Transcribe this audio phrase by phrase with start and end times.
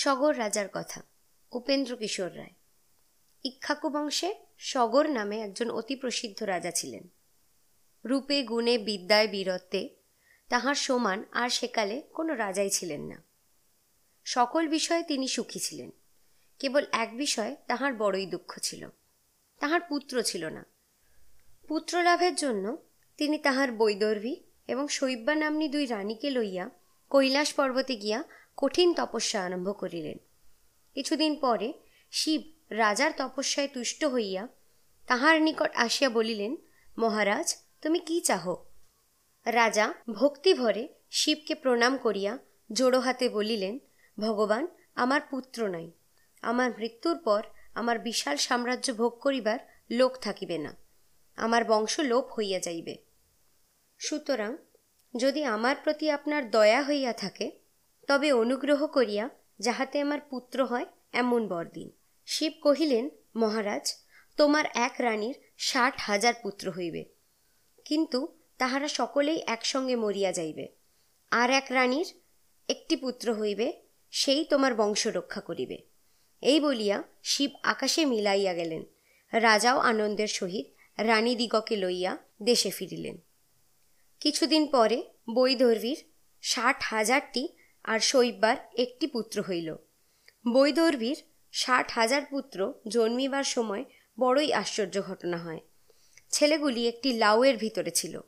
[0.00, 1.02] সগর রাজার কথা।
[1.52, 2.50] উপেন্দ্র কিশোর রায়।
[3.44, 7.08] ইক্ষাকু বংশে সগর নামে একজন অতি প্রসিদ্ধ রাজা ছিলেন।
[8.04, 9.88] রূপে, গুণে, বিদ্যায়, বীরত্বে
[10.48, 13.22] তাহার সমান আর সেকালে কোনো রাজাই ছিলেন না।
[14.24, 15.90] সকল বিষয়ে তিনি সুখী ছিলেন।
[16.58, 18.88] কেবল এক বিষয়ে তাহার বড়ই দুঃখ ছিল।
[19.58, 20.66] তাহার পুত্র ছিল না।
[21.68, 22.76] পুত্র লাভের জন্য
[23.16, 24.36] তিনি তাহার বৈদর্ভী
[24.68, 26.70] এবং শৈব্যা নাম্নী দুই রানীকে লইয়া
[27.10, 28.24] কৈলাস পর্বতে গিয়া
[28.56, 30.18] কঠিন তপস্যা আরম্ভ করিলেন।
[30.94, 31.72] কিছুদিন পরে
[32.10, 34.48] শিব রাজার তপস্যায় তুষ্ট হইয়া
[35.06, 36.56] তাহার নিকট আসিয়া বলিলেন,
[36.98, 38.54] মহারাজ, তুমি কি চাহ?
[39.46, 42.38] রাজা ভক্তিভরে শিবকে প্রণাম করিয়া
[42.72, 43.78] জোড়ো হাতে বলিলেন,
[44.18, 45.92] ভগবান, আমার পুত্র নাই।
[46.42, 47.42] আমার মৃত্যুর পর
[47.74, 49.58] আমার বিশাল সাম্রাজ্য ভোগ করিবার
[49.90, 50.76] লোক থাকিবে না।
[51.36, 52.96] আমার বংশ লোপ হইয়া যাইবে।
[53.98, 54.56] সুতরাং
[55.16, 57.59] যদি আমার প্রতি আপনার দয়া হইয়া থাকে
[58.10, 61.90] তবে অনুগ্রহ করিয়া যাহাতে আমার পুত্র হয় এমন বর দিন
[62.26, 63.94] শিব কহিলেন, মহারাজ,
[64.36, 67.04] তোমার এক রানীর ষাট হাজার পুত্র হইবে।
[67.84, 70.68] কিন্তু তাহারা সকলেই একসঙ্গে মরিয়া যাইবে।
[71.30, 72.06] আর এক রানীর
[72.68, 75.82] একটি পুত্র হইবে, সেই তোমার বংশ রক্ষা করিবে।
[76.40, 78.84] এই বলিয়া শিব আকাশে মিলাইয়া গেলেন।
[79.32, 80.66] রাজাও আনন্দের সহিত
[80.98, 83.18] রানীদিগকে লইয়া দেশে ফিরিলেন।
[84.20, 85.02] কিছুদিন পরে
[85.34, 86.04] বৈদর্ভীর
[86.42, 87.48] ষাট হাজারটি
[87.84, 89.76] আর শৈব্যার একটি পুত্র হইল।
[90.52, 91.16] বৈদর্ভীর
[91.52, 93.84] ষাট হাজার পুত্র জন্মিবার সময়
[94.20, 95.60] বড়ই আশ্চর্য ঘটনা হয়।
[96.30, 98.20] ছেলেগুলি একটি লাউয়ের ভিতরে ছিল।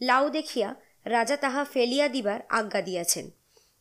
[0.00, 3.30] লাউ দেখিয়া রাজা তাহা ফেলিয়া দিবার আজ্ঞা দিয়াছেন।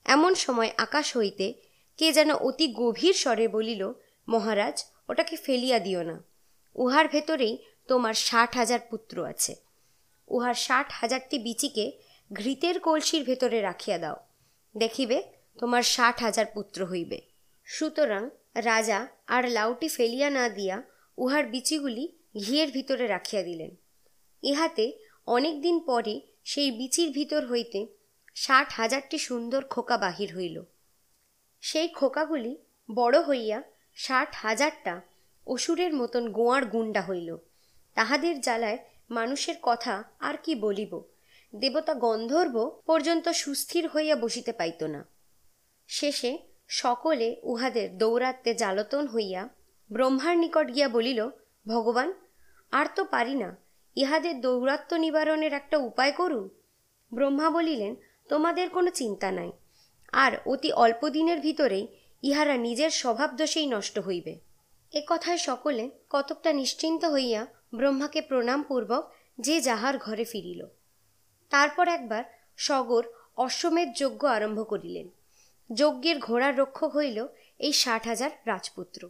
[0.05, 1.53] এমন সময় আকাশ হইতে
[1.97, 3.93] কে যেন অতি গভীর স্বরে বলিল,
[4.27, 6.23] মহারাজ, ওটাকে ফেলিয়া দিও না।
[6.75, 9.55] উহার ভেতরেই তোমার ষাট হাজার পুত্র আছে।
[10.27, 11.91] উহার ষাট হাজারটি বিচিকে
[12.33, 14.30] ঘৃতের কলসির ভেতরে রাখিয়া দাও।
[14.77, 15.23] দেখিবে
[15.59, 17.21] তোমার ষাট হাজার পুত্র হইবে।
[17.63, 20.83] সুতরাং রাজা আর লাউটি ফেলিয়া না দিয়া
[21.17, 23.75] উহার বিচিগুলি ঘিয়ের ভিতরে রাখিয়া দিলেন।
[24.43, 24.93] ইহাতে
[25.25, 27.87] অনেক দিন পরে সেই বিচির ভিতর হইতে
[28.35, 30.63] ষাট হাজারটি সুন্দর খোকা বাহির হইল।
[31.61, 32.57] সেই খোকাগুলি
[32.95, 33.63] বড় হইয়া
[33.95, 35.01] ষাট হাজারটা
[35.45, 37.37] অসুরের মতন গোয়ার গুন্ডা হইল।
[37.93, 38.77] তাহাদের জ্বালায়
[39.09, 41.10] মানুষের কথা আর কি বলিব?
[41.53, 45.05] দেবতা গন্ধর্ব পর্যন্ত সুস্থির হইয়া বসিতে পাইত না।
[45.87, 49.49] শেষে সকলে উহাদের দৌরাত্মে জালতন হইয়া
[49.89, 51.29] ব্রহ্মার নিকট গিয়া বলিল,
[51.65, 52.13] ভগবান,
[52.71, 53.57] আর তো পারি না,
[53.95, 56.49] ইহাদের দৌরাত্ম নিবারণের একটা উপায় করুন
[57.13, 57.95] ব্রহ্মা বলিলেন,
[58.29, 59.51] তোমাদের কোনো চিন্তা নাই,
[60.13, 61.87] আর অতি অল্প দিনের ভিতরেই
[62.23, 64.39] ইহারা নিজের স্বভাব দোষেই নষ্ট হইবে।
[64.93, 69.03] এ কথায় সকলে কতকটা নিশ্চিন্ত হইয়া ব্রহ্মাকে প্রণামপূর্বক
[69.39, 70.61] যে যাহার ঘরে ফিরিল।
[71.51, 72.23] তারপর একবার
[72.57, 73.03] সগর
[73.37, 75.07] অশ্বমেধ যজ্ঞ আরম্ভ করিলেন।
[75.69, 77.27] যজ্ঞের ঘোড়ার রক্ষক হইল
[77.59, 79.09] এই ষাট হাজার রাজপুত্র।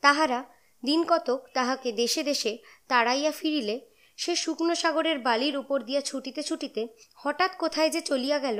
[0.00, 0.44] তাহারা
[0.84, 2.58] দিন কতক তাহাকে দেশে দেশে
[2.88, 3.76] তাড়াইয়া ফিরিলে,
[4.16, 8.58] সে শুকনো সাগরের বালির উপর দিয়া ছুটিতে ছুটিতে হঠাৎ কোথায় যে চলিয়া গেল,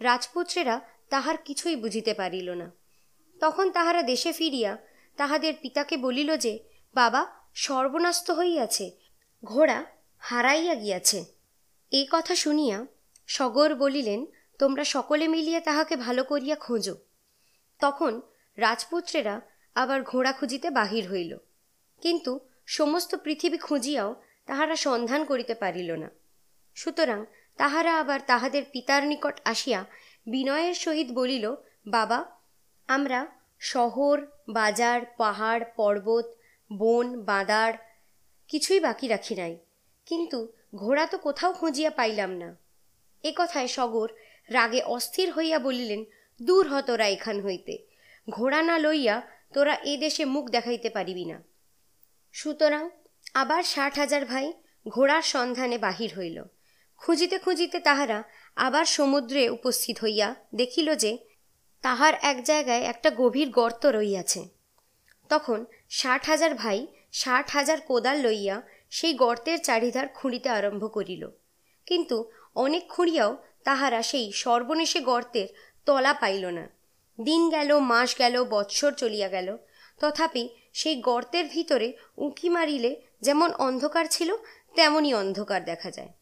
[0.00, 2.70] রাজপুত্রেরা তাহার কিছুই বুঝিতে পারিল না।
[3.40, 4.72] তখন তাহারা দেশে ফিরিয়া
[5.16, 6.54] তাহাদের পিতাকে বলিল যে,
[6.94, 8.86] বাবা, সর্বনাস্ত হইয়াছে,
[9.44, 9.78] ঘোড়া
[10.18, 11.41] হারাইয়া গিয়াছে।
[11.92, 12.86] এই কথা শুনিয়া
[13.26, 14.26] সগর বলিলেন,
[14.58, 16.96] তোমরা সকলে মিলিয়া তাহাকে ভালো করিয়া খোঁজো।
[17.78, 18.20] তখন
[18.56, 19.40] রাজপুত্রেরা
[19.74, 21.36] আবার ঘোড়া খুঁজিতে বাহির হইল।
[22.00, 26.10] কিন্তু সমস্ত পৃথিবী খুঁজিয়াও তাহারা সন্ধান করিতে পারিল না।
[26.74, 27.26] সুতরাং
[27.56, 29.84] তাহারা আবার তাহাদের পিতার নিকট আসিয়া
[30.26, 31.54] বিনয়ের সহিত বলিল,
[31.86, 32.24] বাবা,
[32.88, 33.26] আমরা
[33.60, 36.34] শহর, বাজার, পাহাড়, পর্বত,
[36.72, 37.74] বন, বাঁদার
[38.48, 39.58] কিছুই বাকি রাখি নাই।
[40.06, 42.56] কিন্তু ঘোড়া তো কোথাও খুঁজিয়া পাইলাম না।
[43.24, 44.08] এ কথায় সগর
[44.50, 46.04] রাগে অস্থির হইয়া বলিলেন,
[46.40, 47.78] দূর হ তোরা এখান হইতে।
[48.30, 49.22] ঘোড়া না লইয়া
[49.52, 51.42] তোরা এ দেশে মুখ দেখাইতে পারিবি না।
[52.32, 52.90] সুতরাং
[53.34, 54.52] আবার ষাট হাজার ভাই
[54.88, 56.44] ঘোড়ার সন্ধানে বাহির হইল।
[56.96, 58.24] খুঁজিতে খুঁজিতে তাহারা
[58.56, 61.18] আবার সমুদ্রে উপস্থিত হইয়া দেখিল যে
[61.80, 64.48] তাহার এক জায়গায় একটা গভীর গর্ত রইয়াছে
[65.28, 71.30] তখন ষাট হাজার ভাই ষাট হাজার কোদাল লইয়া সেই গর্তের চারিধার খুঁড়িতে আরম্ভ করিল।
[71.86, 75.48] কিন্তু অনেক খুঁড়িয়াও তাহারা সেই সর্বনেশে গর্তের
[75.86, 76.70] তলা পাইল না।
[77.20, 79.56] দিন গেল, মাস গেল, বৎসর চলিয়া গেল।
[80.00, 84.36] তথাপি সেই গর্তের ভিতরে উঁকি মারিলে যেমন অন্ধকার ছিল
[84.74, 86.12] তেমনই অন্ধকার দেখা যায়।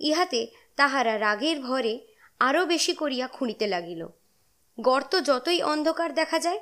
[0.00, 0.46] ইহাতে
[0.76, 1.94] তাহারা রাগের ভরে
[2.40, 4.08] আরও বেশি করিয়া খুঁড়িতে লাগিল।
[4.80, 6.60] গর্ত যতই অন্ধকার দেখা যায়,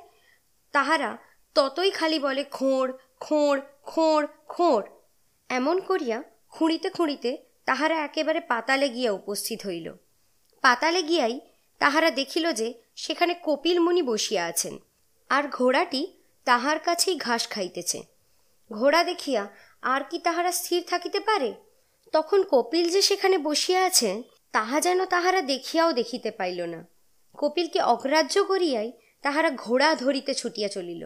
[0.71, 1.17] তাহারা
[1.55, 4.94] ততই খালি বলে, খোঁড় খোঁড় খোঁড় খোঁড়।
[5.49, 6.17] এমন করিয়া
[6.49, 9.87] খুঁড়িতে খুঁড়িতে তাহারা একেবারে পাতালে গিয়া উপস্থিত হইল।
[10.63, 11.39] পাতালে গিয়াই
[11.81, 14.75] তাহারা দেখিল যে সেখানে কপিল মুনি বসিয়া আছেন,
[15.29, 16.01] আর ঘোড়াটি
[16.47, 17.99] তাহার কাছেই ঘাস খাইতেছে।
[18.71, 19.43] ঘোড়া দেখিয়া
[19.81, 21.49] আর কি তাহারা স্থির থাকিতে পারে?
[22.13, 26.81] তখন কপিল যে সেখানে বসিয়া আছেন, তাহা যেন তাহারা দেখিয়াও দেখিতে পাইল না।
[27.37, 28.89] কপিলকে অগ্রাহ্য করিয়াই
[29.21, 31.03] তাহারা ঘোড়া ধরিতে ছুটিয়া চলিল।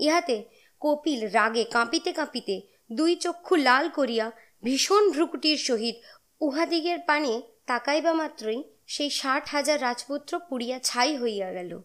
[0.00, 0.36] ইহাতে
[0.82, 2.56] কপিল রাগে কাঁপিতে কাঁপিতে
[2.92, 4.32] দুই চক্ষু লাল করিয়া
[4.62, 5.96] ভীষণ ভ্রুকুটির সহিত
[6.40, 11.82] উহাদিগের পানে তাকাইবা মাত্রই সেই ষাট হাজার রাজপুত্র পুড়িয়া ছাই হইয়া গেল।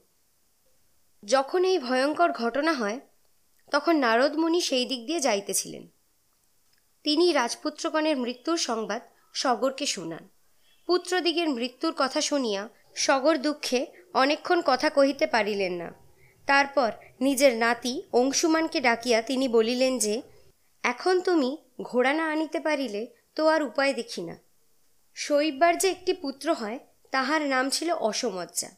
[1.25, 2.99] যখন এই ভয়ঙ্কর ঘটনা হয়,
[3.71, 5.87] তখন নারদমুনি সেই দিক দিয়ে যাইতেছিলেন।
[7.03, 9.01] তিনি রাজপুত্রগণের মৃত্যুর সংবাদ
[9.33, 10.29] সগরকে শুনান।
[10.87, 15.93] পুত্রদিগের মৃত্যুর কথা শুনিয়া সগর দুঃখে অনেকক্ষণ কথা কহিতে পারিলেন না।
[16.45, 16.91] তারপর
[17.21, 20.21] নিজের নাতি অংশুমানকে ডাকিয়া তিনি বলিলেন যে
[20.85, 24.39] এখন তুমি ঘোড়া না আনিতে পারিলে তো আর উপায় দেখি না।
[25.13, 26.79] শৈববার যে একটি পুত্র হয়,
[27.11, 28.69] তাহার নাম ছিল অসমজ্জা।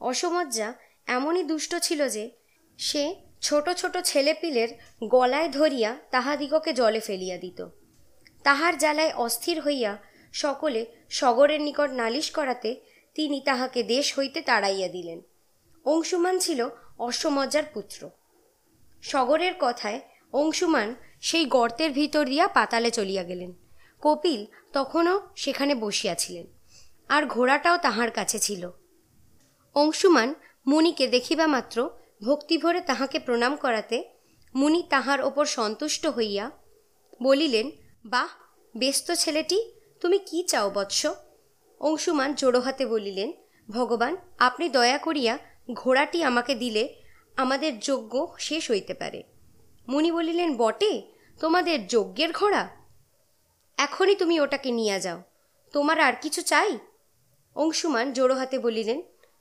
[0.00, 0.74] অসমজ্জা
[1.06, 2.30] এমনই দুষ্ট ছিল যে,
[2.78, 4.68] সে ছোট ছোট ছেলেপিলের
[5.04, 7.68] গলায় ধরিয়া তাহাদিগকে জলে ফেলিয়া দিত।
[8.44, 9.98] তাহার জ্বালায় অস্থির হইয়া
[10.32, 12.80] সকলে সগরের নিকট নালিশ করাতে
[13.14, 15.22] তিনি তাহাকে দেশ হইতে তাড়াইয়া দিলেন।
[15.84, 16.68] অংশুমান ছিল
[16.98, 18.10] অশ্বমজ্জার পুত্র।
[19.02, 20.00] সগরের কথায়
[20.32, 23.52] অংশুমান সেই গর্তের ভিতর দিয়া পাতালে চলিয়া গেলেন।
[24.02, 26.46] কপিল তখনও সেখানে বসিয়াছিলেন,
[27.08, 28.70] আর ঘোড়াটাও তাহার কাছে ছিল।
[29.76, 30.34] অংশুমান
[30.66, 31.90] মুনিকে দেখিবা মাত্র
[32.24, 33.98] ভক্তিভরে তাহাকে প্রণাম করাতে
[34.54, 36.50] মুনি তাহার ওপর সন্তুষ্ট হইয়া
[37.22, 37.66] বলিলেন,
[38.04, 38.30] বাহ,
[38.74, 39.58] ব্যস্ত ছেলেটি,
[40.00, 41.06] তুমি কি চাও বৎস?
[41.80, 43.32] অংশুমান জোড়ো হাতে বলিলেন,
[43.68, 45.38] ভগবান, আপনি দয়া করিয়া
[45.72, 46.84] ঘোড়াটি আমাকে দিলে
[47.36, 49.20] আমাদের যজ্ঞ শেষ হইতে পারে।
[49.88, 50.92] মুনি বলিলেন, বটে,
[51.40, 52.62] তোমাদের যজ্ঞের ঘোড়া।
[53.78, 55.22] এখনই তুমি ওটাকে নিয়ে যাও,
[55.74, 56.78] তোমার আর কিছু চাই?
[57.56, 58.98] অংশুমান জোড়ো হাতে বলিলেন,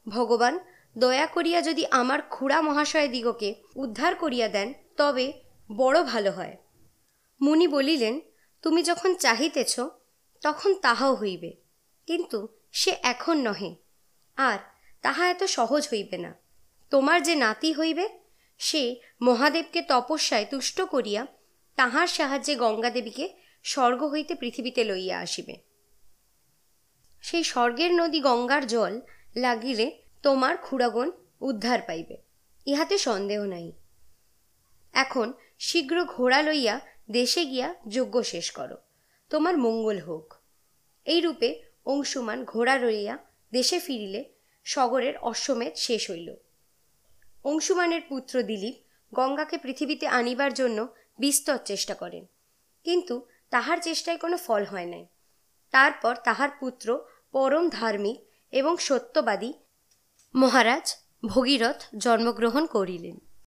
[0.08, 0.60] ভগবান,
[0.98, 5.26] দয়া করিয়া যদি আমার খুড়া মহাশয় দিগকে উদ্ধার করিয়া দেন, তবে
[5.70, 6.56] বড় ভালো হয়।
[7.42, 8.16] মুনি বলিলেন,
[8.62, 9.80] তুমি যখন চাহিতেছ,
[10.42, 11.52] তখন তাহাও হইবে,
[12.08, 12.40] কিন্তু
[12.72, 13.72] সে এখন নহে,
[14.38, 14.60] আর
[15.02, 16.32] তাহা এত সহজ হইবে না।
[16.92, 18.06] তোমার যে নাতি হইবে
[18.58, 21.28] সে মহাদেবকে তপস্যায় তুষ্ট করিয়া
[21.76, 23.26] তাহার সাহায্যে গঙ্গাদেবীকে
[23.64, 25.56] স্বর্গ হইতে পৃথিবীতে লইয়া আসিবে।
[27.22, 29.02] সেই স্বর্গের নদী গঙ্গার জল
[29.36, 29.86] লাগিলে
[30.24, 31.12] তোমার খুড়াগণ
[31.42, 32.18] উদ্ধার পাইবে,
[32.66, 33.72] ইহাতে সন্দেহ নাই।
[34.94, 36.80] এখন শীঘ্র ঘোড়া লইয়া
[37.12, 38.78] দেশে গিয়া যজ্ঞ শেষ করো,
[39.30, 40.34] তোমার মঙ্গল হোক।
[41.06, 41.50] এই রূপে
[41.86, 43.18] অংশুমান ঘোড়া লইয়া
[43.52, 44.22] দেশে ফিরিলে
[44.64, 46.30] সগরের অশ্বমেধ শেষ হইল।
[47.46, 48.76] অংশুমানের পুত্র দিলীপ
[49.16, 50.88] গঙ্গাকে পৃথিবীতে আনিবার জন্য
[51.20, 52.26] বিস্তর চেষ্টা করেন।
[52.84, 55.08] কিন্তু তাহার চেষ্টায় কোনো ফল হয় নাই।
[55.72, 59.54] তারপর তাহার পুত্র পরম ধার্মিক এবং সত্যবাদী
[60.36, 60.96] মহারাজ
[61.26, 63.25] ভগীরথ জন্মগ্রহণ করিলেন।